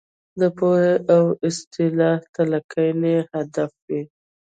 د 0.39 0.41
پوهې 0.57 0.93
او 1.15 1.23
اصلاح 1.47 2.19
تلقین 2.35 2.99
یې 3.11 3.19
هدف 3.33 3.71
وي. 3.87 4.01